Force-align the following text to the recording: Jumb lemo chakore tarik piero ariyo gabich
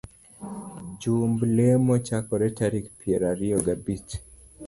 Jumb 1.01 1.37
lemo 1.57 1.93
chakore 2.07 2.47
tarik 2.57 2.85
piero 2.99 3.25
ariyo 3.33 3.57
gabich 3.65 4.09